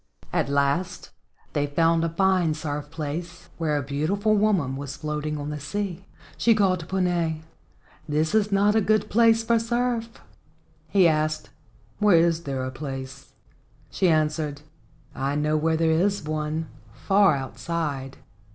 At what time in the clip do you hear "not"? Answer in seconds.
8.51-8.73